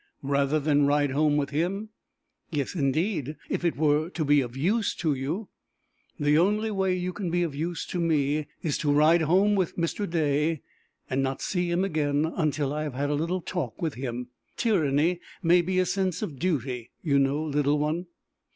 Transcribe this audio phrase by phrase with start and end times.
[0.23, 1.89] "Rather than ride home with him?"
[2.49, 5.49] "Yes, indeed, if it were to be of use to you!"
[6.19, 9.77] "The only way you can be of use to me, is to ride home with
[9.77, 10.09] Mr.
[10.09, 10.61] Day,
[11.07, 14.29] and not see him again until I have had a little talk with him.
[14.57, 18.07] Tyranny may be a sense of duty, you know, little one!"